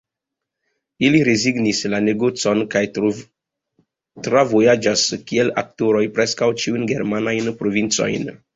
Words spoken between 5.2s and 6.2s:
kiel aktoroj